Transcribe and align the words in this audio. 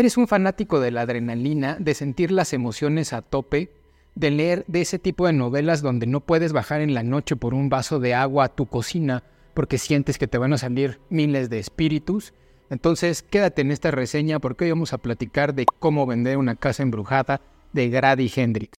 ¿Eres 0.00 0.16
un 0.16 0.26
fanático 0.26 0.80
de 0.80 0.90
la 0.90 1.02
adrenalina, 1.02 1.76
de 1.78 1.92
sentir 1.92 2.30
las 2.30 2.54
emociones 2.54 3.12
a 3.12 3.20
tope, 3.20 3.70
de 4.14 4.30
leer 4.30 4.64
de 4.66 4.80
ese 4.80 4.98
tipo 4.98 5.26
de 5.26 5.34
novelas 5.34 5.82
donde 5.82 6.06
no 6.06 6.20
puedes 6.20 6.54
bajar 6.54 6.80
en 6.80 6.94
la 6.94 7.02
noche 7.02 7.36
por 7.36 7.52
un 7.52 7.68
vaso 7.68 8.00
de 8.00 8.14
agua 8.14 8.44
a 8.44 8.48
tu 8.48 8.64
cocina 8.64 9.24
porque 9.52 9.76
sientes 9.76 10.16
que 10.16 10.26
te 10.26 10.38
van 10.38 10.54
a 10.54 10.56
salir 10.56 11.00
miles 11.10 11.50
de 11.50 11.58
espíritus? 11.58 12.32
Entonces 12.70 13.20
quédate 13.20 13.60
en 13.60 13.72
esta 13.72 13.90
reseña 13.90 14.38
porque 14.38 14.64
hoy 14.64 14.70
vamos 14.70 14.94
a 14.94 14.98
platicar 14.98 15.52
de 15.52 15.66
cómo 15.66 16.06
vender 16.06 16.38
una 16.38 16.56
casa 16.56 16.82
embrujada 16.82 17.42
de 17.74 17.90
Grady 17.90 18.32
Hendrix. 18.34 18.72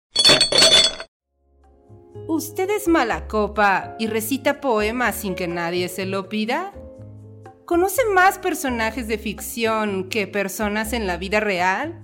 ¿Usted 2.27 2.67
es 2.71 2.87
mala 2.87 3.27
copa 3.27 3.95
y 3.99 4.07
recita 4.07 4.59
poemas 4.59 5.17
sin 5.17 5.35
que 5.35 5.47
nadie 5.47 5.87
se 5.87 6.07
lo 6.07 6.29
pida? 6.29 6.73
¿Conoce 7.71 8.01
más 8.13 8.37
personajes 8.37 9.07
de 9.07 9.17
ficción 9.17 10.09
que 10.09 10.27
personas 10.27 10.91
en 10.91 11.07
la 11.07 11.15
vida 11.15 11.39
real? 11.39 12.01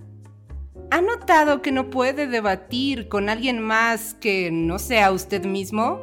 ¿Ha 0.92 1.02
notado 1.02 1.62
que 1.62 1.74
no 1.74 1.90
puede 1.90 2.26
debatir 2.26 3.10
con 3.10 3.28
alguien 3.28 3.60
más 3.60 4.14
que 4.14 4.50
no 4.50 4.80
sea 4.80 5.12
usted 5.12 5.44
mismo? 5.44 6.00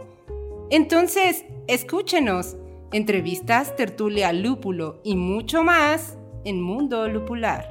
Entonces, 0.69 1.47
escúchenos. 1.67 2.59
Entrevistas, 2.93 3.75
tertulia, 3.75 4.35
lúpulo 4.35 5.01
y 5.03 5.17
mucho 5.17 5.65
más 5.65 6.19
en 6.45 6.61
Mundo 6.61 7.09
Lupular. 7.09 7.67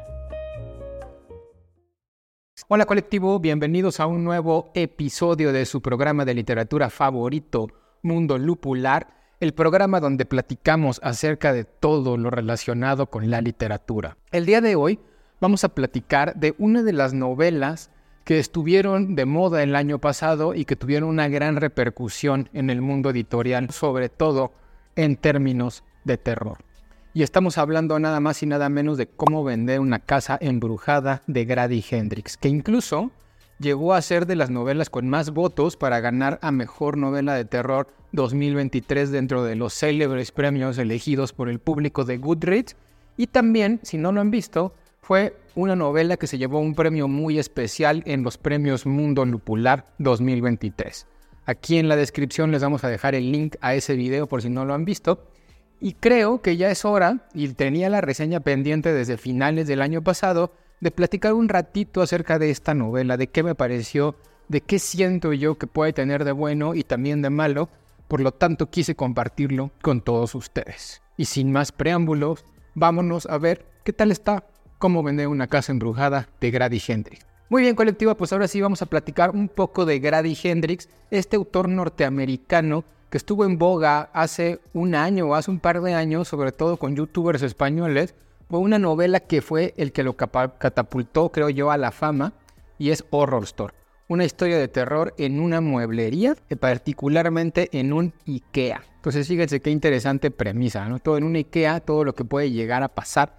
Hola 2.69 2.87
colectivo, 2.87 3.39
bienvenidos 3.39 3.99
a 3.99 4.07
un 4.07 4.23
nuevo 4.23 4.71
episodio 4.73 5.53
de 5.53 5.67
su 5.67 5.83
programa 5.83 6.25
de 6.25 6.33
literatura 6.33 6.89
favorito, 6.89 7.67
Mundo 8.01 8.39
Lupular, 8.39 9.22
el 9.39 9.53
programa 9.53 9.99
donde 9.99 10.25
platicamos 10.25 10.99
acerca 11.03 11.53
de 11.53 11.65
todo 11.65 12.17
lo 12.17 12.29
relacionado 12.29 13.07
con 13.07 13.29
la 13.29 13.41
literatura. 13.41 14.17
El 14.31 14.45
día 14.45 14.61
de 14.61 14.75
hoy 14.75 14.99
vamos 15.41 15.63
a 15.63 15.69
platicar 15.69 16.35
de 16.35 16.55
una 16.57 16.83
de 16.83 16.93
las 16.93 17.13
novelas 17.13 17.89
que 18.23 18.39
estuvieron 18.39 19.15
de 19.15 19.25
moda 19.25 19.63
el 19.63 19.75
año 19.75 19.99
pasado 19.99 20.53
y 20.53 20.65
que 20.65 20.75
tuvieron 20.75 21.09
una 21.09 21.27
gran 21.27 21.57
repercusión 21.57 22.49
en 22.53 22.69
el 22.69 22.81
mundo 22.81 23.09
editorial, 23.09 23.69
sobre 23.71 24.09
todo 24.09 24.53
en 24.95 25.17
términos 25.17 25.83
de 26.05 26.17
terror. 26.17 26.59
Y 27.13 27.23
estamos 27.23 27.57
hablando 27.57 27.99
nada 27.99 28.19
más 28.19 28.41
y 28.41 28.45
nada 28.45 28.69
menos 28.69 28.97
de 28.97 29.07
cómo 29.07 29.43
vender 29.43 29.79
una 29.79 29.99
casa 29.99 30.37
embrujada 30.41 31.21
de 31.27 31.45
Grady 31.45 31.83
Hendrix, 31.87 32.37
que 32.37 32.47
incluso 32.47 33.11
llegó 33.59 33.93
a 33.93 34.01
ser 34.01 34.25
de 34.25 34.35
las 34.35 34.49
novelas 34.49 34.89
con 34.89 35.07
más 35.07 35.31
votos 35.31 35.77
para 35.77 35.99
ganar 35.99 36.39
a 36.41 36.51
Mejor 36.51 36.97
Novela 36.97 37.35
de 37.35 37.45
Terror 37.45 37.87
2023 38.11 39.11
dentro 39.11 39.43
de 39.43 39.55
los 39.55 39.73
célebres 39.73 40.31
premios 40.31 40.77
elegidos 40.77 41.33
por 41.33 41.49
el 41.49 41.59
público 41.59 42.03
de 42.03 42.17
Goodreads. 42.17 42.75
Y 43.17 43.27
también, 43.27 43.79
si 43.83 43.97
no 43.97 44.11
lo 44.11 44.21
han 44.21 44.31
visto, 44.31 44.73
fue 45.01 45.35
una 45.55 45.75
novela 45.75 46.17
que 46.17 46.27
se 46.27 46.37
llevó 46.37 46.59
un 46.59 46.75
premio 46.75 47.07
muy 47.07 47.37
especial 47.37 48.03
en 48.05 48.23
los 48.23 48.37
premios 48.37 48.85
Mundo 48.85 49.25
Lupular 49.25 49.85
2023. 49.97 51.07
Aquí 51.45 51.77
en 51.77 51.89
la 51.89 51.95
descripción 51.95 52.51
les 52.51 52.61
vamos 52.61 52.83
a 52.83 52.89
dejar 52.89 53.15
el 53.15 53.31
link 53.31 53.57
a 53.59 53.75
ese 53.75 53.95
video 53.95 54.27
por 54.27 54.41
si 54.41 54.49
no 54.49 54.63
lo 54.63 54.73
han 54.73 54.85
visto. 54.85 55.27
Y 55.81 55.93
creo 55.93 56.41
que 56.41 56.55
ya 56.55 56.71
es 56.71 56.85
hora, 56.85 57.27
y 57.33 57.49
tenía 57.49 57.89
la 57.89 57.99
reseña 57.99 58.39
pendiente 58.39 58.93
desde 58.93 59.17
finales 59.17 59.67
del 59.67 59.81
año 59.81 60.01
pasado, 60.01 60.53
de 60.83 60.91
platicar 60.91 61.33
un 61.33 61.47
ratito 61.47 62.01
acerca 62.01 62.37
de 62.37 62.49
esta 62.49 62.73
novela, 62.73 63.15
de 63.15 63.27
qué 63.27 63.41
me 63.41 63.55
pareció, 63.55 64.15
de 64.49 64.59
qué 64.59 64.79
siento 64.79 65.31
yo 65.31 65.57
que 65.57 65.65
puede 65.65 65.93
tener 65.93 66.25
de 66.25 66.33
bueno 66.33 66.75
y 66.75 66.83
también 66.83 67.21
de 67.21 67.29
malo. 67.29 67.69
Por 68.09 68.19
lo 68.19 68.33
tanto, 68.33 68.69
quise 68.69 68.93
compartirlo 68.93 69.71
con 69.81 70.01
todos 70.01 70.35
ustedes. 70.35 71.01
Y 71.15 71.25
sin 71.25 71.53
más 71.53 71.71
preámbulos, 71.71 72.43
vámonos 72.75 73.27
a 73.27 73.37
ver 73.37 73.65
qué 73.85 73.93
tal 73.93 74.11
está 74.11 74.45
cómo 74.77 75.03
vender 75.03 75.29
una 75.29 75.47
casa 75.47 75.71
embrujada 75.71 76.27
de 76.41 76.51
Grady 76.51 76.81
Hendrix. 76.85 77.25
Muy 77.47 77.61
bien, 77.61 77.75
colectiva, 77.75 78.17
pues 78.17 78.33
ahora 78.33 78.49
sí 78.49 78.59
vamos 78.59 78.81
a 78.81 78.87
platicar 78.87 79.29
un 79.29 79.47
poco 79.47 79.85
de 79.85 79.99
Grady 79.99 80.37
Hendrix, 80.43 80.89
este 81.11 81.37
autor 81.37 81.69
norteamericano 81.69 82.83
que 83.09 83.17
estuvo 83.17 83.45
en 83.45 83.57
boga 83.57 84.09
hace 84.11 84.59
un 84.73 84.95
año 84.95 85.27
o 85.27 85.35
hace 85.35 85.49
un 85.49 85.59
par 85.61 85.81
de 85.81 85.93
años, 85.93 86.27
sobre 86.27 86.51
todo 86.51 86.75
con 86.75 86.95
youtubers 86.97 87.41
españoles, 87.41 88.15
fue 88.49 88.59
una 88.59 88.79
novela 88.79 89.19
que 89.19 89.41
fue 89.41 89.73
el 89.77 89.91
que 89.91 90.03
lo 90.03 90.15
catapultó, 90.15 91.29
creo 91.31 91.49
yo, 91.49 91.71
a 91.71 91.77
la 91.77 91.91
fama, 91.91 92.33
y 92.77 92.91
es 92.91 93.03
Horror 93.09 93.43
Store. 93.43 93.73
Una 94.07 94.25
historia 94.25 94.57
de 94.57 94.67
terror 94.67 95.13
en 95.17 95.39
una 95.39 95.61
mueblería, 95.61 96.35
particularmente 96.59 97.69
en 97.71 97.93
un 97.93 98.13
IKEA. 98.27 98.83
Entonces 98.95 99.27
fíjense 99.27 99.61
qué 99.61 99.69
interesante 99.69 100.31
premisa, 100.31 100.87
¿no? 100.87 100.99
Todo 100.99 101.17
en 101.17 101.23
un 101.23 101.35
IKEA, 101.35 101.79
todo 101.79 102.03
lo 102.03 102.13
que 102.13 102.25
puede 102.25 102.51
llegar 102.51 102.83
a 102.83 102.89
pasar 102.89 103.37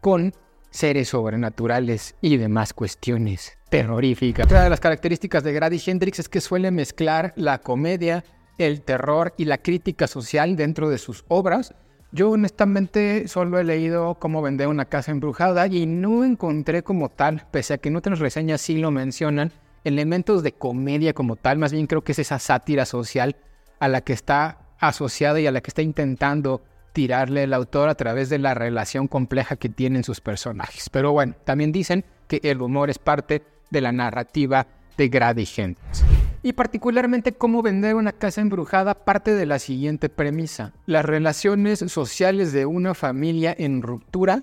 con 0.00 0.32
seres 0.70 1.08
sobrenaturales 1.08 2.14
y 2.20 2.36
demás 2.36 2.72
cuestiones 2.72 3.58
terroríficas. 3.68 4.46
Otra 4.46 4.64
de 4.64 4.70
las 4.70 4.80
características 4.80 5.44
de 5.44 5.52
Grady 5.52 5.80
Hendrix 5.84 6.18
es 6.18 6.28
que 6.28 6.40
suele 6.40 6.70
mezclar 6.70 7.32
la 7.36 7.58
comedia 7.58 8.24
el 8.58 8.82
terror 8.82 9.34
y 9.36 9.44
la 9.44 9.58
crítica 9.58 10.06
social 10.06 10.56
dentro 10.56 10.88
de 10.90 10.98
sus 10.98 11.24
obras. 11.28 11.74
Yo 12.14 12.30
honestamente 12.30 13.26
solo 13.26 13.58
he 13.58 13.64
leído 13.64 14.16
cómo 14.16 14.42
vender 14.42 14.68
una 14.68 14.84
casa 14.84 15.10
embrujada 15.10 15.66
y 15.66 15.86
no 15.86 16.24
encontré 16.24 16.82
como 16.82 17.08
tal, 17.08 17.46
pese 17.50 17.72
a 17.72 17.78
que 17.78 17.88
en 17.88 17.96
otras 17.96 18.18
reseñas 18.18 18.60
sí 18.60 18.76
lo 18.76 18.90
mencionan, 18.90 19.50
elementos 19.82 20.42
de 20.42 20.52
comedia 20.52 21.14
como 21.14 21.36
tal, 21.36 21.56
más 21.56 21.72
bien 21.72 21.86
creo 21.86 22.04
que 22.04 22.12
es 22.12 22.18
esa 22.18 22.38
sátira 22.38 22.84
social 22.84 23.36
a 23.80 23.88
la 23.88 24.02
que 24.02 24.12
está 24.12 24.58
asociada 24.78 25.40
y 25.40 25.46
a 25.46 25.52
la 25.52 25.62
que 25.62 25.70
está 25.70 25.80
intentando 25.80 26.62
tirarle 26.92 27.44
el 27.44 27.54
autor 27.54 27.88
a 27.88 27.94
través 27.94 28.28
de 28.28 28.38
la 28.38 28.52
relación 28.52 29.08
compleja 29.08 29.56
que 29.56 29.70
tienen 29.70 30.04
sus 30.04 30.20
personajes. 30.20 30.90
Pero 30.90 31.12
bueno, 31.12 31.34
también 31.44 31.72
dicen 31.72 32.04
que 32.28 32.40
el 32.42 32.60
humor 32.60 32.90
es 32.90 32.98
parte 32.98 33.42
de 33.70 33.80
la 33.80 33.90
narrativa 33.90 34.66
de 34.98 35.08
Grady 35.08 35.48
Hendrix 35.56 36.04
y 36.42 36.54
particularmente 36.54 37.32
cómo 37.32 37.62
vender 37.62 37.94
una 37.94 38.12
casa 38.12 38.40
embrujada 38.40 38.94
parte 38.94 39.34
de 39.34 39.46
la 39.46 39.58
siguiente 39.58 40.08
premisa. 40.08 40.72
Las 40.86 41.04
relaciones 41.04 41.78
sociales 41.80 42.52
de 42.52 42.66
una 42.66 42.94
familia 42.94 43.54
en 43.56 43.82
ruptura 43.82 44.42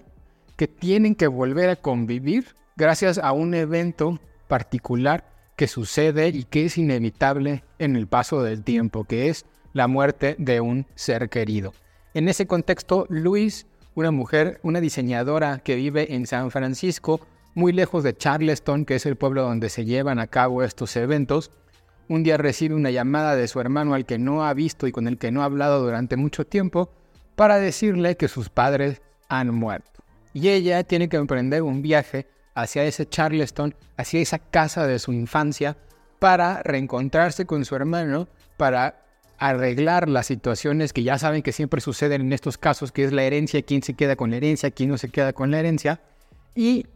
que 0.55 0.67
tienen 0.67 1.15
que 1.15 1.27
volver 1.27 1.69
a 1.69 1.75
convivir 1.75 2.55
gracias 2.77 3.17
a 3.17 3.33
un 3.33 3.53
evento 3.53 4.19
particular 4.47 5.25
que 5.55 5.67
sucede 5.67 6.29
y 6.29 6.45
que 6.45 6.65
es 6.65 6.77
inevitable 6.77 7.63
en 7.79 7.97
el 7.97 8.07
paso 8.07 8.43
del 8.43 8.63
tiempo, 8.63 9.03
que 9.03 9.27
es 9.27 9.45
la 9.73 9.87
muerte 9.87 10.35
de 10.39 10.61
un 10.61 10.85
ser 10.95 11.29
querido. 11.29 11.73
En 12.13 12.29
ese 12.29 12.47
contexto, 12.47 13.05
Luis, 13.09 13.67
una 13.93 14.11
mujer, 14.11 14.59
una 14.63 14.79
diseñadora 14.79 15.59
que 15.59 15.75
vive 15.75 16.15
en 16.15 16.25
San 16.27 16.49
Francisco, 16.49 17.19
muy 17.55 17.73
lejos 17.73 18.03
de 18.03 18.15
Charleston, 18.15 18.85
que 18.85 18.95
es 18.95 19.05
el 19.05 19.17
pueblo 19.17 19.43
donde 19.43 19.69
se 19.69 19.83
llevan 19.83 20.19
a 20.19 20.27
cabo 20.27 20.63
estos 20.63 20.95
eventos, 20.95 21.51
un 22.09 22.23
día 22.23 22.37
recibe 22.37 22.75
una 22.75 22.89
llamada 22.89 23.35
de 23.35 23.47
su 23.47 23.61
hermano 23.61 23.93
al 23.93 24.05
que 24.05 24.17
no 24.17 24.45
ha 24.45 24.53
visto 24.53 24.87
y 24.87 24.91
con 24.91 25.07
el 25.07 25.17
que 25.17 25.31
no 25.31 25.43
ha 25.43 25.45
hablado 25.45 25.81
durante 25.81 26.17
mucho 26.17 26.45
tiempo 26.45 26.91
para 27.35 27.59
decirle 27.59 28.17
que 28.17 28.27
sus 28.27 28.49
padres 28.49 29.01
han 29.29 29.53
muerto. 29.53 30.03
Y 30.33 30.49
ella 30.49 30.83
tiene 30.83 31.07
que 31.07 31.17
emprender 31.17 31.61
un 31.61 31.81
viaje 31.81 32.27
hacia 32.55 32.83
ese 32.83 33.07
Charleston, 33.07 33.75
hacia 33.95 34.19
esa 34.19 34.39
casa 34.39 34.87
de 34.87 34.99
su 34.99 35.13
infancia, 35.13 35.77
para 36.17 36.61
reencontrarse 36.63 37.45
con 37.45 37.63
su 37.63 37.75
hermano, 37.75 38.27
para 38.57 39.05
arreglar 39.37 40.09
las 40.09 40.25
situaciones 40.25 40.91
que 40.91 41.03
ya 41.03 41.17
saben 41.17 41.43
que 41.43 41.53
siempre 41.53 41.79
suceden 41.79 42.21
en 42.21 42.33
estos 42.33 42.57
casos, 42.57 42.91
que 42.91 43.05
es 43.05 43.13
la 43.13 43.23
herencia, 43.23 43.61
quién 43.61 43.83
se 43.83 43.93
queda 43.93 44.15
con 44.15 44.31
la 44.31 44.37
herencia, 44.37 44.71
quién 44.71 44.89
no 44.89 44.97
se 44.97 45.09
queda 45.09 45.31
con 45.31 45.51
la 45.51 45.59
herencia, 45.59 46.01
y 46.55 46.87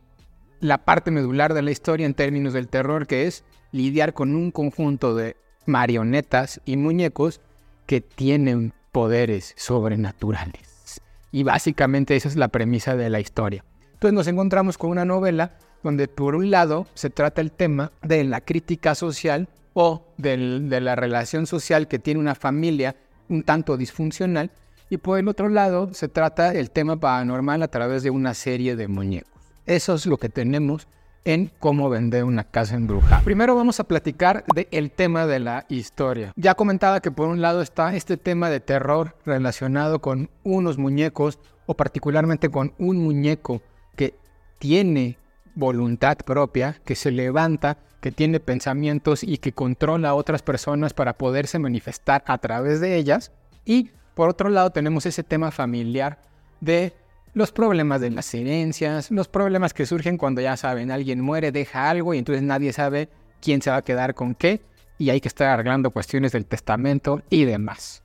la 0.64 0.86
parte 0.86 1.12
medular 1.12 1.54
de 1.54 1.62
la 1.62 1.72
historia 1.72 2.06
en 2.06 2.14
términos 2.14 2.54
del 2.54 2.70
terror, 2.70 3.06
que 3.06 3.28
es 3.28 3.44
lidiar 3.74 4.14
con 4.14 4.34
un 4.34 4.50
conjunto 4.50 5.14
de 5.14 5.36
marionetas 5.66 6.62
y 6.64 6.78
muñecos 6.78 7.42
que 7.86 8.00
tienen 8.00 8.74
poderes 8.94 9.54
sobrenaturales. 9.58 11.02
Y 11.34 11.44
básicamente 11.44 12.16
esa 12.16 12.30
es 12.30 12.38
la 12.38 12.48
premisa 12.48 12.96
de 12.96 13.10
la 13.10 13.20
historia. 13.20 13.66
Entonces 13.94 14.14
nos 14.14 14.28
encontramos 14.28 14.78
con 14.78 14.90
una 14.90 15.04
novela 15.04 15.58
donde 15.84 16.08
por 16.08 16.34
un 16.34 16.50
lado 16.50 16.88
se 16.94 17.10
trata 17.10 17.42
el 17.42 17.52
tema 17.52 17.92
de 18.02 18.24
la 18.24 18.40
crítica 18.40 18.96
social 18.96 19.50
o 19.74 20.06
de 20.18 20.38
la 20.80 20.96
relación 20.96 21.46
social 21.46 21.90
que 21.90 22.00
tiene 22.00 22.22
una 22.22 22.36
familia 22.36 22.96
un 23.28 23.44
tanto 23.44 23.76
disfuncional 23.76 24.52
y 24.90 24.98
por 24.98 25.20
el 25.20 25.28
otro 25.28 25.50
lado 25.50 25.94
se 25.94 26.08
trata 26.08 26.54
el 26.54 26.72
tema 26.72 26.98
paranormal 26.98 27.64
a 27.64 27.68
través 27.68 28.04
de 28.04 28.12
una 28.12 28.34
serie 28.34 28.78
de 28.78 28.88
muñecos. 28.88 29.33
Eso 29.66 29.94
es 29.94 30.06
lo 30.06 30.18
que 30.18 30.30
tenemos 30.30 30.88
en 31.26 31.52
cómo 31.60 31.90
vender 31.90 32.26
una 32.26 32.44
casa 32.44 32.76
embrujada. 32.76 33.22
Primero 33.24 33.56
vamos 33.56 33.80
a 33.80 33.86
platicar 33.86 34.44
del 34.54 34.92
tema 34.92 35.26
de 35.26 35.40
la 35.40 35.66
historia. 35.70 36.34
Ya 36.36 36.56
comentaba 36.56 37.00
que 37.00 37.12
por 37.12 37.30
un 37.30 37.42
lado 37.42 37.62
está 37.62 37.96
este 37.96 38.18
tema 38.18 38.50
de 38.50 38.60
terror 38.60 39.16
relacionado 39.26 40.00
con 40.00 40.30
unos 40.44 40.78
muñecos 40.78 41.40
o 41.66 41.76
particularmente 41.76 42.50
con 42.50 42.74
un 42.78 42.98
muñeco 42.98 43.62
que 43.96 44.16
tiene 44.60 45.18
voluntad 45.56 46.18
propia, 46.18 46.82
que 46.84 46.96
se 46.96 47.12
levanta, 47.12 47.78
que 48.02 48.12
tiene 48.12 48.42
pensamientos 48.42 49.24
y 49.24 49.38
que 49.38 49.54
controla 49.54 50.10
a 50.10 50.16
otras 50.16 50.42
personas 50.42 50.94
para 50.94 51.18
poderse 51.18 51.58
manifestar 51.58 52.22
a 52.28 52.38
través 52.38 52.82
de 52.82 52.98
ellas. 52.98 53.32
Y 53.64 53.92
por 54.14 54.30
otro 54.30 54.50
lado 54.50 54.72
tenemos 54.72 55.06
ese 55.06 55.24
tema 55.24 55.52
familiar 55.52 56.20
de 56.60 56.94
los 57.34 57.52
problemas 57.52 58.02
de 58.02 58.12
las 58.12 58.34
herencias, 58.34 59.10
los 59.12 59.28
problemas 59.28 59.74
que 59.74 59.86
surgen 59.86 60.18
cuando 60.18 60.42
ya 60.42 60.56
saben, 60.56 60.92
alguien 60.92 61.22
muere, 61.22 61.52
deja 61.52 61.90
algo 61.90 62.14
y 62.14 62.20
entonces 62.20 62.44
nadie 62.44 62.74
sabe 62.74 63.10
quién 63.42 63.62
se 63.62 63.72
va 63.72 63.78
a 63.78 63.82
quedar 63.82 64.14
con 64.14 64.36
qué 64.36 64.62
y 64.98 65.10
hay 65.10 65.20
que 65.20 65.28
estar 65.28 65.48
arreglando 65.48 65.92
cuestiones 65.92 66.32
del 66.32 66.46
testamento 66.46 67.22
y 67.30 67.46
demás. 67.46 68.04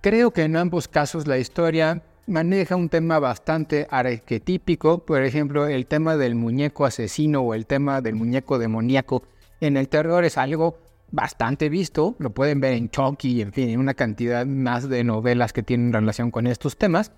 Creo 0.00 0.32
que 0.32 0.42
en 0.42 0.56
ambos 0.56 0.88
casos 0.88 1.26
la 1.26 1.38
historia 1.38 2.02
maneja 2.26 2.76
un 2.76 2.88
tema 2.88 3.18
bastante 3.18 3.86
arquetípico, 3.90 5.04
por 5.04 5.22
ejemplo, 5.22 5.66
el 5.66 5.86
tema 5.86 6.16
del 6.16 6.34
muñeco 6.34 6.86
asesino 6.86 7.42
o 7.42 7.54
el 7.54 7.66
tema 7.66 8.00
del 8.00 8.14
muñeco 8.14 8.58
demoníaco. 8.58 9.22
En 9.60 9.76
el 9.76 9.88
terror 9.88 10.24
es 10.24 10.38
algo 10.38 10.78
bastante 11.10 11.68
visto, 11.68 12.16
lo 12.18 12.30
pueden 12.30 12.60
ver 12.60 12.72
en 12.72 12.90
Chucky, 12.90 13.42
en 13.42 13.52
fin, 13.52 13.68
en 13.68 13.78
una 13.78 13.94
cantidad 13.94 14.46
más 14.46 14.88
de 14.88 15.04
novelas 15.04 15.52
que 15.52 15.62
tienen 15.62 15.92
relación 15.92 16.30
con 16.30 16.46
estos 16.46 16.76
temas. 16.76 17.12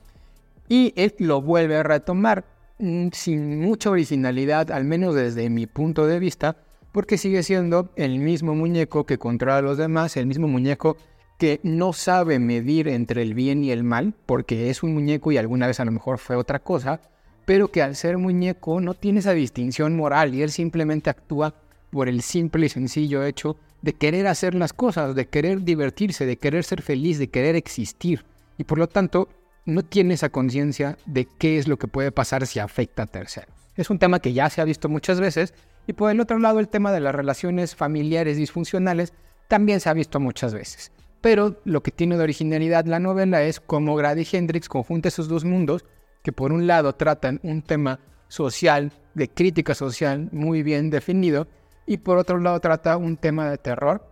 Y 0.69 0.93
él 0.97 1.15
lo 1.19 1.41
vuelve 1.43 1.77
a 1.77 1.83
retomar 1.83 2.45
mm, 2.79 3.09
sin 3.13 3.61
mucha 3.61 3.91
originalidad, 3.91 4.71
al 4.71 4.85
menos 4.85 5.15
desde 5.15 5.49
mi 5.51 5.67
punto 5.67 6.07
de 6.07 6.19
vista, 6.19 6.57
porque 6.93 7.19
sigue 7.19 7.43
siendo 7.43 7.91
el 7.97 8.19
mismo 8.19 8.55
muñeco 8.55 9.05
que 9.05 9.19
controla 9.19 9.59
a 9.59 9.63
los 9.63 9.79
demás, 9.79 10.17
el 10.17 10.27
mismo 10.27 10.49
muñeco 10.49 10.97
que 11.39 11.61
no 11.63 11.93
sabe 11.93 12.39
medir 12.39 12.89
entre 12.89 13.23
el 13.23 13.35
bien 13.35 13.63
y 13.63 13.71
el 13.71 13.85
mal, 13.85 14.15
porque 14.25 14.71
es 14.71 14.83
un 14.83 14.95
muñeco 14.95 15.33
y 15.33 15.37
alguna 15.37 15.67
vez 15.67 15.81
a 15.81 15.85
lo 15.85 15.93
mejor 15.93 16.19
fue 16.19 16.37
otra 16.37 16.59
cosa, 16.61 17.01
pero 17.45 17.69
que 17.69 17.83
al 17.83 17.97
ser 17.97 18.19
muñeco 18.19 18.81
no 18.81 18.95
tiene 18.95 19.21
esa 19.21 19.33
distinción 19.33 19.97
moral 19.97 20.35
y 20.35 20.43
él 20.43 20.51
simplemente 20.51 21.11
actúa 21.11 21.55
por 21.91 22.09
el 22.09 22.23
simple 22.23 22.67
y 22.67 22.69
sencillo 22.69 23.25
hecho 23.25 23.57
de 23.83 23.93
querer 23.93 24.27
hacer 24.27 24.55
las 24.55 24.73
cosas, 24.73 25.15
de 25.15 25.29
querer 25.29 25.63
divertirse, 25.63 26.27
de 26.27 26.39
querer 26.39 26.65
ser 26.65 26.83
feliz, 26.83 27.19
de 27.19 27.29
querer 27.29 27.57
existir. 27.57 28.25
Y 28.59 28.65
por 28.65 28.79
lo 28.79 28.89
tanto, 28.89 29.29
no 29.67 29.85
tiene 29.85 30.15
esa 30.15 30.31
conciencia 30.31 30.97
de 31.05 31.27
qué 31.39 31.59
es 31.59 31.69
lo 31.69 31.79
que 31.79 31.89
puede 31.89 32.13
pasar 32.13 32.47
si 32.47 32.59
afecta 32.59 33.03
a 33.03 33.07
terceros. 33.07 33.55
Es 33.77 33.91
un 33.91 33.99
tema 33.99 34.21
que 34.21 34.33
ya 34.33 34.49
se 34.49 34.61
ha 34.61 34.65
visto 34.65 34.89
muchas 34.89 35.21
veces. 35.21 35.53
Y 35.87 35.93
por 35.93 36.11
el 36.11 36.21
otro 36.21 36.39
lado, 36.39 36.59
el 36.59 36.69
tema 36.69 36.93
de 36.93 37.01
las 37.01 37.15
relaciones 37.15 37.77
familiares 37.77 38.37
disfuncionales 38.37 39.13
también 39.49 39.81
se 39.81 39.89
ha 39.89 39.95
visto 39.95 40.19
muchas 40.19 40.55
veces. 40.55 40.93
Pero 41.21 41.61
lo 41.65 41.83
que 41.83 41.91
tiene 41.91 42.17
de 42.17 42.23
originalidad 42.23 42.87
la 42.87 43.01
novela 43.01 43.43
es 43.43 43.61
cómo 43.61 43.97
Grady 43.97 44.27
Hendrix 44.31 44.69
conjunta 44.69 45.09
esos 45.09 45.29
dos 45.29 45.45
mundos 45.45 45.85
que 46.23 46.33
por 46.33 46.53
un 46.53 46.67
lado 46.67 46.95
tratan 46.95 47.41
un 47.43 47.63
tema 47.63 48.01
social, 48.29 48.93
de 49.15 49.29
crítica 49.29 49.75
social 49.75 50.29
muy 50.33 50.63
bien 50.63 50.91
definido, 50.91 51.47
y 51.87 51.99
por 51.99 52.19
otro 52.19 52.39
lado 52.39 52.59
trata 52.61 52.97
un 52.97 53.17
tema 53.17 53.49
de 53.49 53.59
terror 53.59 54.11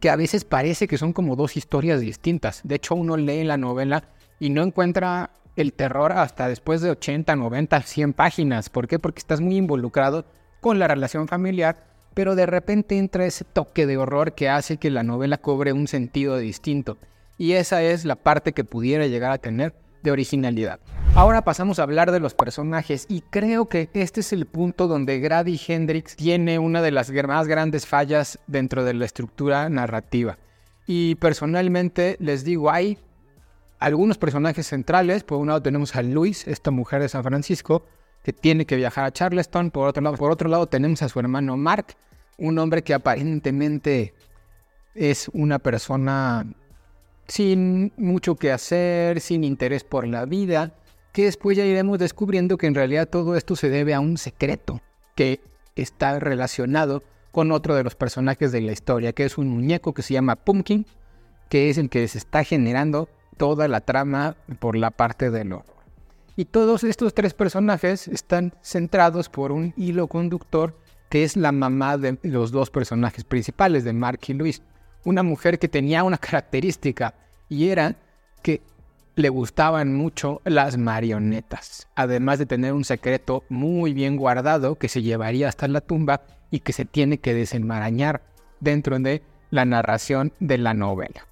que 0.00 0.10
a 0.10 0.16
veces 0.16 0.44
parece 0.44 0.86
que 0.86 0.98
son 0.98 1.14
como 1.14 1.36
dos 1.36 1.56
historias 1.56 2.00
distintas. 2.00 2.60
De 2.64 2.74
hecho, 2.74 2.94
uno 2.94 3.16
lee 3.16 3.44
la 3.44 3.56
novela 3.56 4.10
y 4.38 4.50
no 4.50 4.62
encuentra 4.62 5.30
el 5.56 5.72
terror 5.72 6.12
hasta 6.12 6.48
después 6.48 6.80
de 6.82 6.90
80, 6.90 7.34
90, 7.34 7.82
100 7.82 8.12
páginas. 8.12 8.70
¿Por 8.70 8.86
qué? 8.86 8.98
Porque 8.98 9.20
estás 9.20 9.40
muy 9.40 9.56
involucrado 9.56 10.26
con 10.60 10.78
la 10.78 10.88
relación 10.88 11.28
familiar, 11.28 11.84
pero 12.14 12.34
de 12.34 12.46
repente 12.46 12.98
entra 12.98 13.26
ese 13.26 13.44
toque 13.44 13.86
de 13.86 13.96
horror 13.96 14.34
que 14.34 14.48
hace 14.48 14.76
que 14.76 14.90
la 14.90 15.02
novela 15.02 15.38
cobre 15.38 15.72
un 15.72 15.88
sentido 15.88 16.36
distinto. 16.38 16.98
Y 17.38 17.52
esa 17.52 17.82
es 17.82 18.04
la 18.04 18.16
parte 18.16 18.52
que 18.52 18.64
pudiera 18.64 19.06
llegar 19.06 19.32
a 19.32 19.38
tener 19.38 19.74
de 20.02 20.10
originalidad. 20.10 20.80
Ahora 21.14 21.42
pasamos 21.42 21.78
a 21.78 21.82
hablar 21.82 22.12
de 22.12 22.20
los 22.20 22.34
personajes 22.34 23.06
y 23.08 23.22
creo 23.22 23.68
que 23.68 23.88
este 23.94 24.20
es 24.20 24.32
el 24.32 24.46
punto 24.46 24.86
donde 24.86 25.18
Grady 25.18 25.60
Hendrix 25.66 26.14
tiene 26.16 26.58
una 26.58 26.82
de 26.82 26.90
las 26.90 27.10
más 27.10 27.48
grandes 27.48 27.86
fallas 27.86 28.38
dentro 28.46 28.84
de 28.84 28.94
la 28.94 29.06
estructura 29.06 29.68
narrativa. 29.68 30.38
Y 30.86 31.16
personalmente 31.16 32.16
les 32.20 32.44
digo, 32.44 32.70
hay 32.70 32.98
algunos 33.78 34.18
personajes 34.18 34.66
centrales. 34.66 35.24
Por 35.24 35.38
un 35.38 35.48
lado 35.48 35.62
tenemos 35.62 35.96
a 35.96 36.02
Luis, 36.02 36.46
esta 36.46 36.70
mujer 36.70 37.02
de 37.02 37.08
San 37.08 37.22
Francisco, 37.22 37.84
que 38.22 38.32
tiene 38.32 38.66
que 38.66 38.76
viajar 38.76 39.04
a 39.04 39.12
Charleston. 39.12 39.70
Por 39.70 39.88
otro 39.88 40.02
lado, 40.02 40.16
por 40.16 40.30
otro 40.30 40.48
lado 40.48 40.66
tenemos 40.66 41.02
a 41.02 41.08
su 41.08 41.18
hermano 41.20 41.56
Mark, 41.56 41.96
un 42.38 42.58
hombre 42.58 42.82
que 42.82 42.94
aparentemente 42.94 44.14
es 44.94 45.30
una 45.32 45.58
persona 45.58 46.46
sin 47.28 47.92
mucho 47.96 48.36
que 48.36 48.52
hacer, 48.52 49.20
sin 49.20 49.44
interés 49.44 49.84
por 49.84 50.06
la 50.06 50.24
vida, 50.26 50.74
que 51.12 51.24
después 51.24 51.56
ya 51.56 51.64
iremos 51.64 51.98
descubriendo 51.98 52.56
que 52.56 52.66
en 52.66 52.74
realidad 52.74 53.08
todo 53.08 53.36
esto 53.36 53.56
se 53.56 53.68
debe 53.68 53.94
a 53.94 54.00
un 54.00 54.16
secreto 54.16 54.80
que 55.14 55.40
está 55.74 56.18
relacionado 56.18 57.02
con 57.32 57.52
otro 57.52 57.74
de 57.74 57.84
los 57.84 57.94
personajes 57.94 58.52
de 58.52 58.60
la 58.60 58.72
historia, 58.72 59.12
que 59.12 59.24
es 59.24 59.38
un 59.38 59.48
muñeco 59.48 59.92
que 59.92 60.02
se 60.02 60.14
llama 60.14 60.36
Pumpkin, 60.36 60.86
que 61.48 61.70
es 61.70 61.78
el 61.78 61.90
que 61.90 62.06
se 62.08 62.18
está 62.18 62.44
generando 62.44 63.08
toda 63.36 63.68
la 63.68 63.80
trama 63.80 64.36
por 64.58 64.76
la 64.76 64.90
parte 64.90 65.30
del 65.30 65.52
horror. 65.52 65.76
Y 66.36 66.46
todos 66.46 66.84
estos 66.84 67.14
tres 67.14 67.34
personajes 67.34 68.08
están 68.08 68.52
centrados 68.62 69.28
por 69.28 69.52
un 69.52 69.72
hilo 69.76 70.06
conductor 70.06 70.78
que 71.08 71.24
es 71.24 71.36
la 71.36 71.52
mamá 71.52 71.96
de 71.96 72.18
los 72.22 72.50
dos 72.50 72.70
personajes 72.70 73.24
principales, 73.24 73.84
de 73.84 73.92
Mark 73.92 74.20
y 74.26 74.34
Luis 74.34 74.62
una 75.06 75.22
mujer 75.22 75.58
que 75.58 75.68
tenía 75.68 76.02
una 76.02 76.18
característica 76.18 77.14
y 77.48 77.68
era 77.68 77.96
que 78.42 78.60
le 79.14 79.28
gustaban 79.30 79.94
mucho 79.94 80.42
las 80.44 80.76
marionetas, 80.76 81.88
además 81.94 82.38
de 82.38 82.46
tener 82.46 82.72
un 82.74 82.84
secreto 82.84 83.44
muy 83.48 83.94
bien 83.94 84.16
guardado 84.16 84.74
que 84.74 84.88
se 84.88 85.02
llevaría 85.02 85.48
hasta 85.48 85.68
la 85.68 85.80
tumba 85.80 86.22
y 86.50 86.60
que 86.60 86.72
se 86.72 86.84
tiene 86.84 87.18
que 87.18 87.34
desenmarañar 87.34 88.22
dentro 88.60 88.98
de 88.98 89.22
la 89.50 89.64
narración 89.64 90.32
de 90.40 90.58
la 90.58 90.74
novela. 90.74 91.26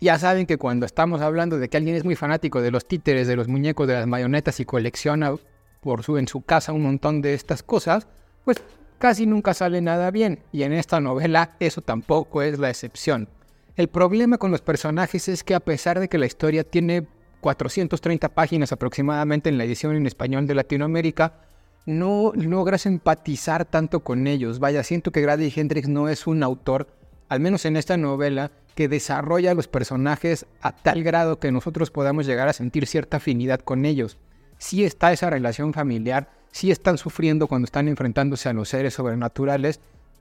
Ya 0.00 0.18
saben 0.18 0.46
que 0.46 0.58
cuando 0.58 0.86
estamos 0.86 1.20
hablando 1.20 1.58
de 1.58 1.68
que 1.68 1.76
alguien 1.76 1.96
es 1.96 2.04
muy 2.04 2.14
fanático 2.14 2.62
de 2.62 2.70
los 2.70 2.86
títeres, 2.86 3.26
de 3.26 3.34
los 3.34 3.48
muñecos, 3.48 3.88
de 3.88 3.94
las 3.94 4.06
marionetas 4.06 4.60
y 4.60 4.64
colecciona 4.64 5.34
por 5.80 6.04
su, 6.04 6.18
en 6.18 6.28
su 6.28 6.42
casa 6.42 6.72
un 6.72 6.82
montón 6.82 7.20
de 7.20 7.34
estas 7.34 7.64
cosas, 7.64 8.06
pues 8.44 8.58
casi 8.98 9.26
nunca 9.26 9.54
sale 9.54 9.80
nada 9.80 10.10
bien, 10.10 10.40
y 10.52 10.62
en 10.62 10.72
esta 10.72 11.00
novela 11.00 11.56
eso 11.58 11.82
tampoco 11.82 12.42
es 12.42 12.58
la 12.58 12.70
excepción. 12.70 13.28
El 13.76 13.88
problema 13.88 14.38
con 14.38 14.50
los 14.50 14.60
personajes 14.60 15.28
es 15.28 15.42
que 15.44 15.54
a 15.54 15.60
pesar 15.60 15.98
de 15.98 16.08
que 16.08 16.18
la 16.18 16.26
historia 16.26 16.64
tiene 16.64 17.06
430 17.40 18.28
páginas 18.30 18.72
aproximadamente 18.72 19.48
en 19.48 19.58
la 19.58 19.64
edición 19.64 19.96
en 19.96 20.06
español 20.06 20.46
de 20.46 20.54
Latinoamérica, 20.54 21.40
no 21.86 22.32
logras 22.34 22.86
empatizar 22.86 23.64
tanto 23.64 24.00
con 24.00 24.26
ellos. 24.26 24.58
Vaya, 24.58 24.82
siento 24.82 25.10
que 25.10 25.22
Grady 25.22 25.52
Hendrix 25.54 25.88
no 25.88 26.08
es 26.08 26.26
un 26.26 26.42
autor, 26.42 26.88
al 27.28 27.40
menos 27.40 27.64
en 27.64 27.76
esta 27.76 27.96
novela, 27.96 28.50
que 28.78 28.86
desarrolla 28.86 29.54
los 29.54 29.66
personajes 29.66 30.46
a 30.62 30.70
tal 30.70 31.02
grado 31.02 31.40
que 31.40 31.50
nosotros 31.50 31.90
podamos 31.90 32.26
llegar 32.26 32.46
a 32.46 32.52
sentir 32.52 32.86
cierta 32.86 33.16
afinidad 33.16 33.58
con 33.58 33.84
ellos. 33.84 34.18
Sí 34.58 34.84
está 34.84 35.12
esa 35.12 35.30
relación 35.30 35.72
familiar, 35.74 36.30
sí 36.52 36.70
están 36.70 36.96
sufriendo 36.96 37.48
cuando 37.48 37.64
están 37.64 37.88
enfrentándose 37.88 38.48
a 38.48 38.52
los 38.52 38.68
seres 38.68 38.94
sobrenaturales, 38.94 39.80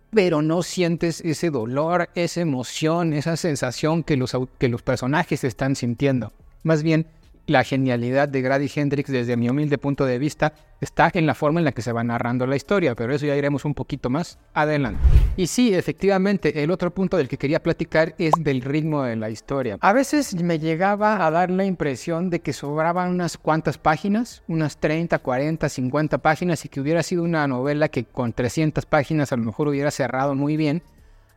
pero 0.10 0.42
no 0.42 0.64
sientes 0.64 1.22
ese 1.22 1.52
dolor, 1.52 2.10
esa 2.16 2.42
emoción, 2.42 3.14
esa 3.14 3.38
sensación 3.38 4.02
que 4.02 4.18
los, 4.18 4.36
que 4.58 4.70
los 4.70 4.82
personajes 4.82 5.44
están 5.44 5.76
sintiendo. 5.76 6.34
Más 6.64 6.82
bien, 6.82 7.06
la 7.48 7.63
genialidad 7.63 8.27
de 8.27 8.42
Grady 8.42 8.70
Hendrix, 8.74 9.10
desde 9.10 9.38
mi 9.38 9.50
humilde 9.50 9.77
punto 9.77 10.06
de 10.06 10.20
vista, 10.20 10.54
está 10.82 11.10
en 11.13 11.25
la 11.25 11.34
forma 11.34 11.62
en 11.62 11.66
la 11.66 11.72
que 11.72 11.82
se 11.82 11.94
va 11.94 12.04
narrando 12.04 12.46
la 12.46 12.58
historia, 12.58 12.94
pero 12.94 13.13
eso 13.13 13.25
ya 13.25 13.38
iremos 13.38 13.63
un 13.63 13.74
poquito 13.74 14.10
más 14.10 14.38
adelante. 14.54 15.00
Y 15.38 15.48
sí, 15.48 15.74
efectivamente, 15.74 16.62
el 16.62 16.72
otro 16.72 16.94
punto 16.94 17.16
del 17.16 17.30
que 17.30 17.38
quería 17.38 17.63
platicar 17.63 18.13
es 18.18 18.34
del 18.38 18.62
ritmo 18.62 19.04
de 19.04 19.16
la 19.16 19.30
historia. 19.30 19.77
A 19.80 19.94
veces 19.94 20.36
me 20.36 20.60
llegaba 20.60 21.25
a 21.25 21.32
dar 21.32 21.50
la 21.50 21.63
impresión 21.63 22.30
de 22.30 22.42
que 22.42 22.51
sobraban 22.51 23.12
unas 23.12 23.38
cuantas 23.38 23.77
páginas, 23.77 24.44
unas 24.48 24.77
30, 24.77 25.18
40, 25.18 25.70
50 25.70 26.18
páginas, 26.18 26.66
y 26.66 26.70
que 26.70 26.82
hubiera 26.82 27.01
sido 27.01 27.24
una 27.24 27.48
novela 27.48 27.88
que 27.88 28.04
con 28.04 28.34
300 28.34 28.86
páginas 28.86 29.32
a 29.32 29.38
lo 29.38 29.44
mejor 29.44 29.70
hubiera 29.70 29.89
cerrado 29.89 30.36
muy 30.36 30.58
bien, 30.58 30.84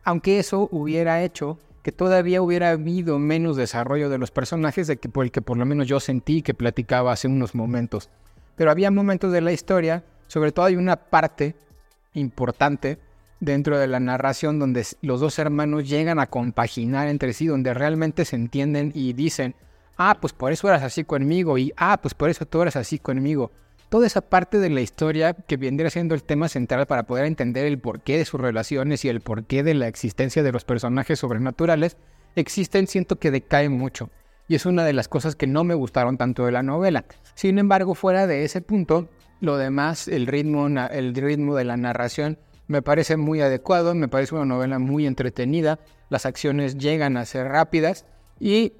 aunque 0.03 0.39
eso 0.39 0.67
hubiera 0.71 1.23
hecho 1.23 1.57
que 1.83 1.91
todavía 1.91 2.41
hubiera 2.41 2.71
habido 2.71 3.17
menos 3.19 3.57
desarrollo 3.57 4.09
de 4.09 4.17
los 4.17 4.31
personajes 4.31 4.87
de 4.87 4.97
que 4.97 5.09
por 5.09 5.25
el 5.25 5.31
que 5.31 5.41
por 5.41 5.57
lo 5.57 5.65
menos 5.65 5.87
yo 5.87 5.99
sentí 5.99 6.41
que 6.41 6.53
platicaba 6.53 7.11
hace 7.11 7.27
unos 7.27 7.55
momentos. 7.55 8.09
Pero 8.55 8.71
había 8.71 8.91
momentos 8.91 9.31
de 9.31 9.41
la 9.41 9.51
historia, 9.51 10.03
sobre 10.27 10.51
todo 10.51 10.65
hay 10.65 10.75
una 10.75 10.95
parte 10.95 11.55
importante 12.13 12.99
dentro 13.39 13.79
de 13.79 13.87
la 13.87 13.99
narración 13.99 14.59
donde 14.59 14.85
los 15.01 15.19
dos 15.19 15.39
hermanos 15.39 15.89
llegan 15.89 16.19
a 16.19 16.27
compaginar 16.27 17.07
entre 17.07 17.33
sí, 17.33 17.47
donde 17.47 17.73
realmente 17.73 18.25
se 18.25 18.35
entienden 18.35 18.91
y 18.93 19.13
dicen, 19.13 19.55
ah, 19.97 20.17
pues 20.21 20.33
por 20.33 20.51
eso 20.51 20.67
eras 20.67 20.83
así 20.83 21.03
conmigo 21.03 21.57
y 21.57 21.73
ah, 21.77 21.99
pues 22.01 22.13
por 22.13 22.29
eso 22.29 22.45
tú 22.45 22.61
eras 22.61 22.75
así 22.75 22.99
conmigo 22.99 23.51
toda 23.91 24.07
esa 24.07 24.21
parte 24.21 24.57
de 24.59 24.69
la 24.69 24.79
historia 24.79 25.33
que 25.33 25.57
vendría 25.57 25.89
siendo 25.89 26.15
el 26.15 26.23
tema 26.23 26.47
central 26.47 26.87
para 26.87 27.03
poder 27.03 27.25
entender 27.25 27.65
el 27.65 27.77
porqué 27.77 28.17
de 28.17 28.23
sus 28.23 28.39
relaciones 28.39 29.03
y 29.03 29.09
el 29.09 29.19
porqué 29.19 29.63
de 29.63 29.73
la 29.73 29.89
existencia 29.89 30.43
de 30.43 30.53
los 30.53 30.63
personajes 30.63 31.19
sobrenaturales, 31.19 31.97
existen, 32.37 32.87
siento 32.87 33.19
que 33.19 33.31
decae 33.31 33.67
mucho. 33.67 34.09
Y 34.47 34.55
es 34.55 34.65
una 34.65 34.85
de 34.85 34.93
las 34.93 35.09
cosas 35.09 35.35
que 35.35 35.45
no 35.45 35.65
me 35.65 35.73
gustaron 35.73 36.17
tanto 36.17 36.45
de 36.45 36.53
la 36.53 36.63
novela. 36.63 37.03
Sin 37.35 37.59
embargo, 37.59 37.93
fuera 37.93 38.27
de 38.27 38.45
ese 38.45 38.61
punto, 38.61 39.09
lo 39.41 39.57
demás, 39.57 40.07
el 40.07 40.25
ritmo, 40.25 40.67
el 40.67 41.13
ritmo 41.13 41.57
de 41.57 41.65
la 41.65 41.75
narración, 41.75 42.37
me 42.67 42.81
parece 42.81 43.17
muy 43.17 43.41
adecuado, 43.41 43.93
me 43.93 44.07
parece 44.07 44.35
una 44.35 44.45
novela 44.45 44.79
muy 44.79 45.05
entretenida, 45.05 45.79
las 46.07 46.25
acciones 46.25 46.77
llegan 46.77 47.17
a 47.17 47.25
ser 47.25 47.49
rápidas 47.49 48.05
y 48.39 48.71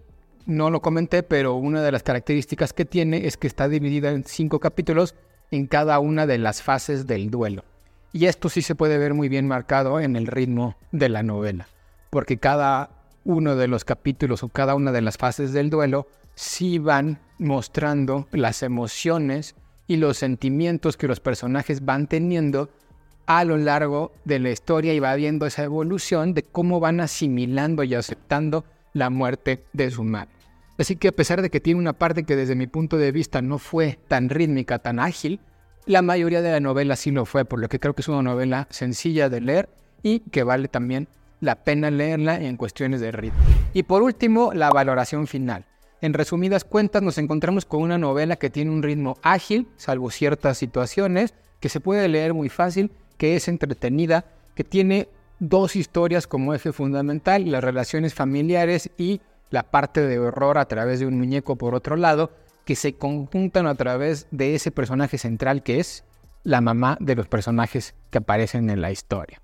no 0.45 0.69
lo 0.69 0.81
comenté, 0.81 1.23
pero 1.23 1.55
una 1.55 1.81
de 1.81 1.91
las 1.91 2.03
características 2.03 2.73
que 2.73 2.85
tiene 2.85 3.27
es 3.27 3.37
que 3.37 3.47
está 3.47 3.67
dividida 3.67 4.11
en 4.11 4.23
cinco 4.23 4.59
capítulos 4.59 5.15
en 5.51 5.67
cada 5.67 5.99
una 5.99 6.25
de 6.25 6.37
las 6.37 6.61
fases 6.61 7.07
del 7.07 7.29
duelo. 7.29 7.63
Y 8.13 8.25
esto 8.25 8.49
sí 8.49 8.61
se 8.61 8.75
puede 8.75 8.97
ver 8.97 9.13
muy 9.13 9.29
bien 9.29 9.47
marcado 9.47 9.99
en 9.99 10.15
el 10.15 10.27
ritmo 10.27 10.75
de 10.91 11.09
la 11.09 11.23
novela, 11.23 11.67
porque 12.09 12.37
cada 12.37 12.89
uno 13.23 13.55
de 13.55 13.67
los 13.67 13.85
capítulos 13.85 14.43
o 14.43 14.49
cada 14.49 14.75
una 14.75 14.91
de 14.91 15.01
las 15.01 15.17
fases 15.17 15.53
del 15.53 15.69
duelo 15.69 16.07
sí 16.35 16.79
van 16.79 17.19
mostrando 17.37 18.27
las 18.31 18.63
emociones 18.63 19.55
y 19.87 19.97
los 19.97 20.17
sentimientos 20.17 20.97
que 20.97 21.07
los 21.07 21.19
personajes 21.19 21.85
van 21.85 22.07
teniendo 22.07 22.69
a 23.25 23.43
lo 23.43 23.57
largo 23.57 24.11
de 24.25 24.39
la 24.39 24.51
historia 24.51 24.93
y 24.93 24.99
va 24.99 25.15
viendo 25.15 25.45
esa 25.45 25.63
evolución 25.63 26.33
de 26.33 26.43
cómo 26.43 26.79
van 26.79 26.99
asimilando 26.99 27.83
y 27.83 27.93
aceptando 27.95 28.65
la 28.93 29.09
muerte 29.09 29.63
de 29.73 29.91
su 29.91 30.03
madre. 30.03 30.31
Así 30.77 30.95
que 30.95 31.09
a 31.09 31.11
pesar 31.11 31.41
de 31.41 31.49
que 31.49 31.59
tiene 31.59 31.79
una 31.79 31.93
parte 31.93 32.23
que 32.23 32.35
desde 32.35 32.55
mi 32.55 32.67
punto 32.67 32.97
de 32.97 33.11
vista 33.11 33.41
no 33.41 33.59
fue 33.59 33.99
tan 34.07 34.29
rítmica, 34.29 34.79
tan 34.79 34.99
ágil, 34.99 35.39
la 35.85 36.01
mayoría 36.01 36.41
de 36.41 36.51
la 36.51 36.59
novela 36.59 36.95
sí 36.95 37.11
lo 37.11 37.25
fue, 37.25 37.45
por 37.45 37.59
lo 37.59 37.69
que 37.69 37.79
creo 37.79 37.93
que 37.93 38.01
es 38.01 38.07
una 38.07 38.21
novela 38.21 38.67
sencilla 38.69 39.29
de 39.29 39.41
leer 39.41 39.69
y 40.03 40.19
que 40.19 40.43
vale 40.43 40.67
también 40.67 41.07
la 41.39 41.63
pena 41.63 41.91
leerla 41.91 42.39
en 42.39 42.57
cuestiones 42.57 43.01
de 43.01 43.11
ritmo. 43.11 43.39
Y 43.73 43.83
por 43.83 44.03
último, 44.03 44.53
la 44.53 44.69
valoración 44.69 45.27
final. 45.27 45.65
En 46.01 46.13
resumidas 46.13 46.63
cuentas, 46.63 47.03
nos 47.03 47.17
encontramos 47.17 47.65
con 47.65 47.81
una 47.81 47.97
novela 47.97 48.35
que 48.35 48.49
tiene 48.49 48.71
un 48.71 48.83
ritmo 48.83 49.17
ágil, 49.21 49.67
salvo 49.75 50.09
ciertas 50.09 50.57
situaciones, 50.57 51.33
que 51.59 51.69
se 51.69 51.79
puede 51.79 52.07
leer 52.07 52.33
muy 52.33 52.49
fácil, 52.49 52.91
que 53.17 53.35
es 53.35 53.47
entretenida, 53.47 54.25
que 54.55 54.63
tiene 54.63 55.09
dos 55.41 55.75
historias 55.75 56.27
como 56.27 56.53
eje 56.53 56.71
fundamental, 56.71 57.49
las 57.51 57.63
relaciones 57.63 58.13
familiares 58.13 58.91
y 58.95 59.21
la 59.49 59.63
parte 59.63 60.01
de 60.01 60.19
horror 60.19 60.59
a 60.59 60.65
través 60.65 60.99
de 60.99 61.07
un 61.07 61.17
muñeco 61.17 61.57
por 61.57 61.73
otro 61.73 61.95
lado, 61.95 62.31
que 62.63 62.75
se 62.75 62.93
conjuntan 62.93 63.65
a 63.65 63.73
través 63.73 64.27
de 64.29 64.53
ese 64.53 64.71
personaje 64.71 65.17
central 65.17 65.63
que 65.63 65.79
es 65.79 66.05
la 66.43 66.61
mamá 66.61 66.95
de 66.99 67.15
los 67.15 67.27
personajes 67.27 67.95
que 68.11 68.19
aparecen 68.19 68.69
en 68.69 68.81
la 68.81 68.91
historia. 68.91 69.41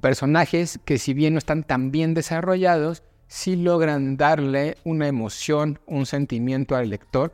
Personajes 0.00 0.78
que 0.84 0.98
si 0.98 1.14
bien 1.14 1.34
no 1.34 1.38
están 1.38 1.64
tan 1.64 1.90
bien 1.90 2.14
desarrollados, 2.14 3.02
sí 3.26 3.56
logran 3.56 4.16
darle 4.16 4.76
una 4.84 5.08
emoción, 5.08 5.80
un 5.86 6.06
sentimiento 6.06 6.76
al 6.76 6.90
lector 6.90 7.32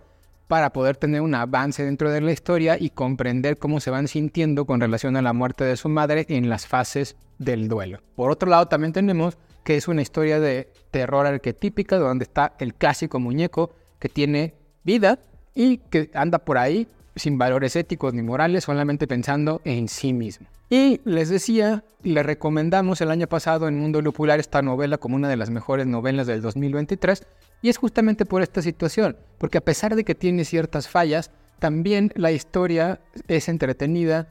para 0.49 0.73
poder 0.73 0.97
tener 0.97 1.21
un 1.21 1.35
avance 1.35 1.85
dentro 1.85 2.11
de 2.11 2.23
la 2.23 2.33
historia 2.33 2.79
y 2.81 2.91
comprender 2.91 3.59
cómo 3.59 3.79
se 3.81 3.91
van 3.91 4.09
sintiendo 4.09 4.65
con 4.65 4.81
relación 4.81 5.17
a 5.17 5.23
la 5.23 5.35
muerte 5.35 5.65
de 5.65 5.77
su 5.77 5.91
madre 5.91 6.25
en 6.31 6.49
las 6.49 6.67
fases 6.67 7.17
del 7.39 7.69
duelo. 7.69 8.01
Por 8.17 8.31
otro 8.31 8.49
lado, 8.49 8.67
también 8.67 8.93
tenemos 8.93 9.37
que 9.65 9.77
es 9.77 9.89
una 9.89 10.03
historia 10.03 10.39
de 10.41 10.71
terror 10.91 11.27
arquetípica 11.27 11.97
donde 11.97 12.25
está 12.25 12.55
el 12.59 12.75
clásico 12.75 13.19
muñeco 13.19 13.75
que 13.99 14.09
tiene 14.09 14.55
vida 14.85 15.19
y 15.55 15.79
que 15.79 16.11
anda 16.15 16.39
por 16.39 16.59
ahí 16.59 16.87
sin 17.17 17.39
valores 17.39 17.77
éticos 17.77 18.13
ni 18.13 18.23
morales, 18.23 18.65
solamente 18.65 19.07
pensando 19.07 19.61
en 19.65 19.89
sí 19.89 20.13
mismo. 20.13 20.49
Y 20.69 21.01
les 21.05 21.29
decía, 21.29 21.85
le 22.03 22.23
recomendamos 22.23 23.01
el 23.01 23.11
año 23.11 23.29
pasado 23.29 23.69
en 23.69 23.79
Mundo 23.79 24.03
Lupular 24.03 24.41
esta 24.41 24.63
novela 24.63 24.99
como 24.99 25.17
una 25.17 25.29
de 25.29 25.37
las 25.37 25.51
mejores 25.51 25.87
novelas 25.87 26.27
del 26.27 26.43
2023, 26.43 27.25
y 27.63 27.69
es 27.69 27.79
justamente 27.79 28.27
por 28.27 28.43
esta 28.43 28.63
situación, 28.63 29.17
porque 29.39 29.59
a 29.59 29.65
pesar 29.65 29.95
de 29.95 30.05
que 30.05 30.15
tiene 30.15 30.45
ciertas 30.45 30.89
fallas, 30.89 31.31
también 31.61 32.13
la 32.17 32.33
historia 32.33 33.01
es 33.29 33.49
entretenida 33.49 34.29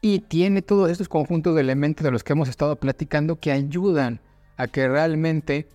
y 0.00 0.20
tiene 0.20 0.62
todos 0.62 0.90
estos 0.90 1.08
conjuntos 1.08 1.54
de 1.54 1.60
elementos 1.60 2.04
de 2.04 2.10
los 2.10 2.24
que 2.24 2.32
hemos 2.32 2.48
estado 2.48 2.76
platicando 2.76 3.36
que 3.36 3.52
ayudan 3.52 4.20
a 4.56 4.66
que 4.66 4.88
realmente 4.88 5.68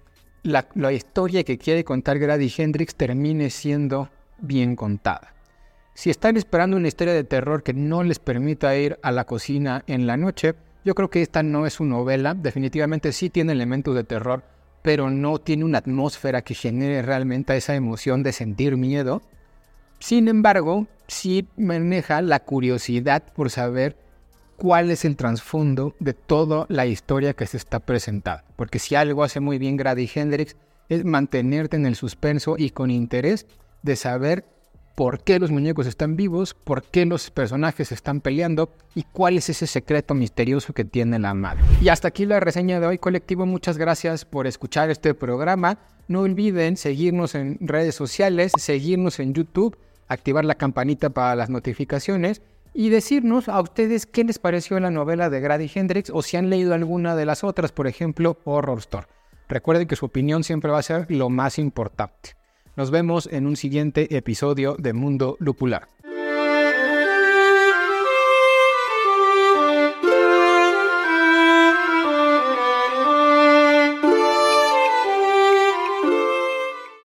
la, 0.44 0.94
historia 0.94 1.44
que 1.44 1.58
quiere 1.58 1.84
contar 1.84 2.20
Grady 2.20 2.51
Hendrix 2.55 2.96
termine 2.96 3.50
siendo 3.50 4.10
bien 4.39 4.75
contada. 4.75 5.34
Si 5.94 6.10
están 6.10 6.38
esperando 6.38 6.77
una 6.77 6.88
historia 6.88 7.13
de 7.13 7.24
terror 7.24 7.63
que 7.63 7.74
no 7.74 8.03
les 8.03 8.20
permita 8.20 8.75
ir 8.75 9.00
a 9.01 9.12
la 9.12 9.25
cocina 9.25 9.84
en 9.88 10.08
la 10.08 10.17
noche, 10.17 10.55
yo 10.84 10.94
creo 10.94 11.10
que 11.10 11.22
esta 11.22 11.41
no 11.41 11.65
es 11.65 11.79
una 11.79 11.96
novela. 11.96 12.34
Definitivamente 12.34 13.12
sí 13.12 13.29
tiene 13.29 13.53
elementos 13.53 13.96
de 13.96 14.03
terror, 14.03 14.44
pero 14.82 15.10
no 15.10 15.39
tiene 15.39 15.63
una 15.63 15.79
atmósfera 15.79 16.44
que 16.44 16.53
genere 16.53 17.01
realmente 17.01 17.55
esa 17.55 17.75
emoción 17.75 18.24
de 18.24 18.34
sentir 18.34 18.77
miedo. 18.77 19.22
Sin 20.00 20.27
embargo, 20.27 20.86
sí 21.08 21.48
maneja 21.58 22.22
la 22.22 22.41
curiosidad 22.41 23.24
por 23.34 23.50
saber 23.50 23.96
cuál 24.57 24.91
es 24.91 25.05
el 25.05 25.15
trasfondo 25.15 25.95
de 26.00 26.13
toda 26.13 26.65
la 26.69 26.85
historia 26.85 27.33
que 27.33 27.45
se 27.45 27.57
está 27.57 27.79
presentando. 27.79 28.43
Porque 28.55 28.79
si 28.79 28.95
algo 28.95 29.24
hace 29.24 29.39
muy 29.39 29.57
bien 29.57 29.77
Grady 29.77 30.09
Hendrix 30.13 30.55
es 30.89 31.03
mantenerte 31.03 31.77
en 31.77 31.85
el 31.85 31.95
suspenso 31.95 32.55
y 32.57 32.69
con 32.69 32.91
interés 32.91 33.45
de 33.83 33.95
saber 33.95 34.45
por 34.95 35.21
qué 35.21 35.39
los 35.39 35.51
muñecos 35.51 35.88
están 35.88 36.15
vivos, 36.15 36.53
por 36.53 36.83
qué 36.83 37.05
los 37.05 37.29
personajes 37.29 37.91
están 37.91 38.21
peleando 38.21 38.71
y 38.95 39.03
cuál 39.03 39.38
es 39.38 39.50
ese 39.50 39.67
secreto 39.67 40.13
misterioso 40.13 40.74
que 40.74 40.85
tiene 40.85 41.19
la 41.19 41.33
madre. 41.33 41.62
Y 41.81 41.89
hasta 41.89 42.07
aquí 42.07 42.25
la 42.25 42.39
reseña 42.39 42.79
de 42.79 42.88
hoy 42.88 42.97
colectivo. 42.97 43.45
Muchas 43.45 43.77
gracias 43.77 44.24
por 44.24 44.47
escuchar 44.47 44.89
este 44.89 45.13
programa. 45.13 45.77
No 46.07 46.21
olviden 46.21 46.77
seguirnos 46.77 47.35
en 47.35 47.57
redes 47.59 47.95
sociales, 47.95 48.53
seguirnos 48.57 49.19
en 49.19 49.33
YouTube, 49.33 49.77
activar 50.07 50.45
la 50.45 50.55
campanita 50.55 51.09
para 51.09 51.35
las 51.35 51.50
notificaciones 51.50 52.41
y 52.75 52.89
decirnos 52.89 53.48
a 53.48 53.62
ustedes 53.62 54.05
qué 54.05 54.25
les 54.25 54.38
pareció 54.38 54.77
la 54.82 54.91
novela 54.91 55.29
de 55.29 55.39
Grady 55.39 55.72
Hendrix 55.74 56.10
o 56.10 56.22
si 56.22 56.36
han 56.36 56.50
leído 56.50 56.74
alguna 56.74 57.15
de 57.15 57.25
las 57.25 57.46
otras, 57.46 57.72
por 57.72 57.88
ejemplo, 57.88 58.38
Horror 58.44 58.79
Store. 58.79 59.08
Recuerden 59.48 59.88
que 59.88 59.96
su 59.96 60.05
opinión 60.05 60.44
siempre 60.44 60.72
va 60.72 60.79
a 60.79 60.84
ser 60.84 61.10
lo 61.10 61.29
más 61.29 61.58
importante. 61.58 62.36
Nos 62.75 62.91
vemos 62.91 63.29
en 63.32 63.48
un 63.48 63.55
siguiente 63.55 64.17
episodio 64.17 64.75
de 64.77 64.91
Mundo 64.91 65.38
Lupular. 65.39 65.88